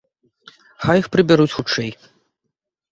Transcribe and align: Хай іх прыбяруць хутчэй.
Хай 0.87 0.97
іх 1.03 1.11
прыбяруць 1.17 1.55
хутчэй. 1.59 1.89